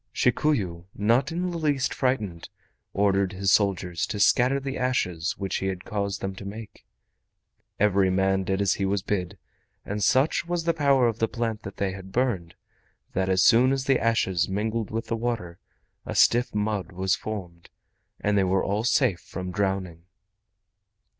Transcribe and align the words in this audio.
Shikuyu, 0.15 0.85
not 0.95 1.31
in 1.31 1.51
the 1.51 1.59
least 1.59 1.93
frightened, 1.93 2.49
ordered 2.91 3.33
his 3.33 3.51
soldiers 3.51 4.07
to 4.07 4.19
scatter 4.19 4.59
the 4.59 4.75
ashes 4.75 5.37
which 5.37 5.57
he 5.57 5.67
had 5.67 5.85
caused 5.85 6.21
them 6.21 6.33
to 6.37 6.43
make. 6.43 6.87
Every 7.79 8.09
man 8.09 8.43
did 8.43 8.63
as 8.63 8.73
he 8.73 8.83
was 8.87 9.03
bid, 9.03 9.37
and 9.85 10.03
such 10.03 10.47
was 10.47 10.63
the 10.63 10.73
power 10.73 11.07
of 11.07 11.19
the 11.19 11.27
plant 11.27 11.61
that 11.61 11.77
they 11.77 11.91
had 11.91 12.11
burned, 12.11 12.55
that 13.13 13.29
as 13.29 13.43
soon 13.43 13.71
as 13.71 13.85
the 13.85 13.99
ashes 13.99 14.49
mingled 14.49 14.89
with 14.89 15.05
the 15.05 15.15
water 15.15 15.59
a 16.03 16.15
stiff 16.15 16.55
mud 16.55 16.91
was 16.93 17.13
formed, 17.13 17.69
and 18.19 18.35
they 18.35 18.43
were 18.43 18.63
all 18.63 18.83
safe 18.83 19.19
from 19.19 19.51
drowning. 19.51 20.05